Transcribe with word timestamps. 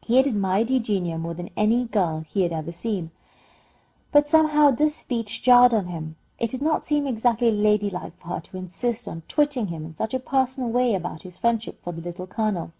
He 0.00 0.16
had 0.16 0.26
admired 0.26 0.70
Eugenia 0.70 1.18
more 1.18 1.34
than 1.34 1.50
any 1.54 1.84
girl 1.84 2.20
he 2.26 2.40
had 2.40 2.54
ever 2.54 2.72
seen, 2.72 3.10
but 4.12 4.26
somehow 4.26 4.70
this 4.70 4.94
speech 4.94 5.42
jarred 5.42 5.74
on 5.74 5.88
him. 5.88 6.16
It 6.38 6.48
did 6.48 6.62
not 6.62 6.84
seem 6.86 7.06
exactly 7.06 7.50
ladylike 7.50 8.18
for 8.18 8.28
her 8.28 8.40
to 8.40 8.56
insist 8.56 9.06
on 9.06 9.24
twitting 9.28 9.66
him 9.66 9.84
in 9.84 9.94
such 9.94 10.14
a 10.14 10.20
personal 10.20 10.70
way 10.70 10.94
about 10.94 11.20
his 11.20 11.36
friendship 11.36 11.82
for 11.84 11.92
the 11.92 12.00
Little 12.00 12.26
Colonel. 12.26 12.72